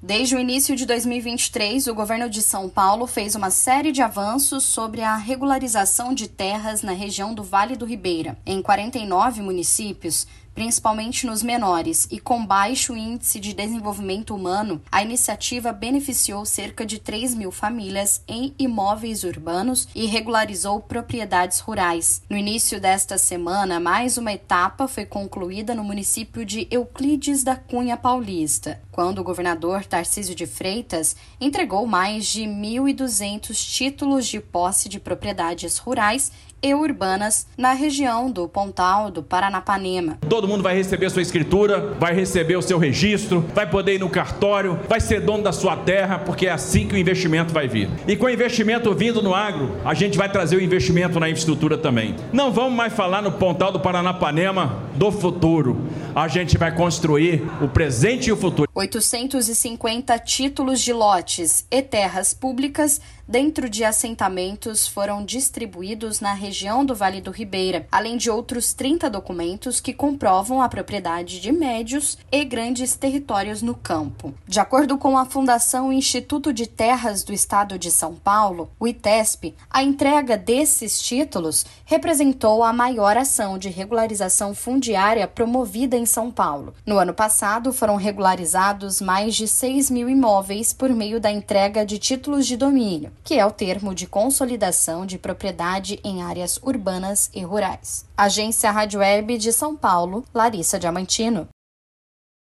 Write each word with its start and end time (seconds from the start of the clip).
Desde 0.00 0.36
o 0.36 0.38
início 0.38 0.76
de 0.76 0.86
2023, 0.86 1.88
o 1.88 1.94
governo 1.94 2.30
de 2.30 2.40
São 2.40 2.68
Paulo 2.68 3.04
fez 3.04 3.34
uma 3.34 3.50
série 3.50 3.90
de 3.90 4.00
avanços 4.00 4.62
sobre 4.62 5.02
a 5.02 5.16
regularização 5.16 6.14
de 6.14 6.28
terras 6.28 6.82
na 6.82 6.92
região 6.92 7.34
do 7.34 7.42
Vale 7.42 7.74
do 7.74 7.84
Ribeira. 7.84 8.38
Em 8.46 8.62
49 8.62 9.42
municípios, 9.42 10.24
principalmente 10.58 11.24
nos 11.24 11.40
menores 11.40 12.08
e 12.10 12.18
com 12.18 12.44
baixo 12.44 12.96
índice 12.96 13.38
de 13.38 13.54
desenvolvimento 13.54 14.34
humano, 14.34 14.82
a 14.90 15.00
iniciativa 15.00 15.72
beneficiou 15.72 16.44
cerca 16.44 16.84
de 16.84 16.98
3 16.98 17.36
mil 17.36 17.52
famílias 17.52 18.24
em 18.26 18.52
imóveis 18.58 19.22
urbanos 19.22 19.86
e 19.94 20.06
regularizou 20.06 20.80
propriedades 20.80 21.60
rurais. 21.60 22.22
No 22.28 22.36
início 22.36 22.80
desta 22.80 23.16
semana, 23.16 23.78
mais 23.78 24.18
uma 24.18 24.32
etapa 24.32 24.88
foi 24.88 25.06
concluída 25.06 25.76
no 25.76 25.84
município 25.84 26.44
de 26.44 26.66
Euclides 26.72 27.44
da 27.44 27.54
Cunha 27.54 27.96
Paulista, 27.96 28.80
quando 28.90 29.20
o 29.20 29.24
governador 29.24 29.84
Tarcísio 29.84 30.34
de 30.34 30.44
Freitas 30.44 31.14
entregou 31.40 31.86
mais 31.86 32.26
de 32.26 32.42
1.200 32.42 33.54
títulos 33.54 34.26
de 34.26 34.40
posse 34.40 34.88
de 34.88 34.98
propriedades 34.98 35.78
rurais 35.78 36.32
e 36.62 36.74
urbanas 36.74 37.46
na 37.56 37.72
região 37.72 38.30
do 38.30 38.48
Pontal 38.48 39.10
do 39.10 39.22
Paranapanema. 39.22 40.18
Todo 40.28 40.48
mundo 40.48 40.62
vai 40.62 40.74
receber 40.74 41.10
sua 41.10 41.22
escritura, 41.22 41.94
vai 41.98 42.14
receber 42.14 42.56
o 42.56 42.62
seu 42.62 42.78
registro, 42.78 43.44
vai 43.54 43.68
poder 43.68 43.94
ir 43.94 44.00
no 44.00 44.10
cartório, 44.10 44.78
vai 44.88 45.00
ser 45.00 45.20
dono 45.20 45.42
da 45.42 45.52
sua 45.52 45.76
terra, 45.76 46.18
porque 46.18 46.46
é 46.46 46.50
assim 46.50 46.86
que 46.86 46.94
o 46.94 46.98
investimento 46.98 47.52
vai 47.52 47.68
vir. 47.68 47.88
E 48.06 48.16
com 48.16 48.26
o 48.26 48.30
investimento 48.30 48.94
vindo 48.94 49.22
no 49.22 49.34
agro, 49.34 49.76
a 49.84 49.94
gente 49.94 50.18
vai 50.18 50.30
trazer 50.30 50.56
o 50.56 50.62
investimento 50.62 51.20
na 51.20 51.28
infraestrutura 51.28 51.78
também. 51.78 52.16
Não 52.32 52.52
vamos 52.52 52.72
mais 52.72 52.92
falar 52.92 53.22
no 53.22 53.32
Pontal 53.32 53.72
do 53.72 53.80
Paranapanema 53.80 54.82
do 54.94 55.12
futuro. 55.12 55.88
A 56.14 56.26
gente 56.26 56.58
vai 56.58 56.74
construir 56.74 57.42
o 57.62 57.68
presente 57.68 58.28
e 58.28 58.32
o 58.32 58.36
futuro. 58.36 58.68
850 58.74 60.18
títulos 60.20 60.80
de 60.80 60.92
lotes 60.92 61.66
e 61.70 61.82
terras 61.82 62.32
públicas 62.32 63.00
dentro 63.28 63.68
de 63.68 63.84
assentamentos 63.84 64.88
foram 64.88 65.22
distribuídos 65.22 66.18
na 66.18 66.32
região 66.32 66.82
do 66.82 66.94
Vale 66.94 67.20
do 67.20 67.30
Ribeira, 67.30 67.86
além 67.92 68.16
de 68.16 68.30
outros 68.30 68.72
30 68.72 69.10
documentos 69.10 69.80
que 69.80 69.92
comprovam 69.92 70.62
a 70.62 70.68
propriedade 70.68 71.38
de 71.38 71.52
médios 71.52 72.16
e 72.32 72.42
grandes 72.44 72.96
territórios 72.96 73.60
no 73.60 73.74
campo. 73.74 74.32
De 74.46 74.58
acordo 74.58 74.96
com 74.96 75.18
a 75.18 75.26
Fundação 75.26 75.92
Instituto 75.92 76.52
de 76.52 76.66
Terras 76.66 77.22
do 77.22 77.34
Estado 77.34 77.78
de 77.78 77.90
São 77.90 78.14
Paulo, 78.14 78.70
o 78.80 78.88
ITESP, 78.88 79.54
a 79.68 79.82
entrega 79.82 80.38
desses 80.38 80.98
títulos 81.02 81.66
representou 81.84 82.64
a 82.64 82.72
maior 82.72 83.18
ação 83.18 83.58
de 83.58 83.68
regularização 83.68 84.54
fundiária 84.54 85.28
promovida 85.28 85.96
em 85.96 86.06
São 86.06 86.30
Paulo. 86.30 86.72
No 86.86 86.96
ano 86.96 87.12
passado, 87.12 87.74
foram 87.74 87.96
regularizados 87.96 89.02
mais 89.02 89.34
de 89.34 89.46
6 89.46 89.90
mil 89.90 90.08
imóveis 90.08 90.72
por 90.72 90.88
meio 90.90 91.20
da 91.20 91.30
entrega 91.30 91.84
de 91.84 91.98
títulos 91.98 92.46
de 92.46 92.56
domínio 92.56 93.12
que 93.24 93.34
é 93.34 93.44
o 93.44 93.50
termo 93.50 93.94
de 93.94 94.06
consolidação 94.06 95.04
de 95.04 95.18
propriedade 95.18 96.00
em 96.04 96.22
áreas 96.22 96.58
urbanas 96.62 97.30
e 97.34 97.42
rurais. 97.42 98.06
Agência 98.16 98.70
Rádio 98.70 99.00
Web 99.00 99.38
de 99.38 99.52
São 99.52 99.76
Paulo, 99.76 100.24
Larissa 100.34 100.78
Diamantino. 100.78 101.48